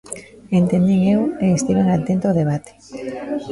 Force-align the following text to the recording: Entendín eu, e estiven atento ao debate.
Entendín 0.59 1.01
eu, 1.15 1.21
e 1.45 1.47
estiven 1.57 1.87
atento 1.91 2.25
ao 2.27 2.37
debate. 2.41 2.71